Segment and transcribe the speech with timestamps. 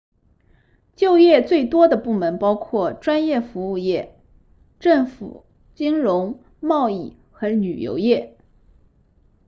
[0.95, 4.19] 就业最多的部门包括专业服务业
[4.79, 8.35] 政府金融贸易和旅游业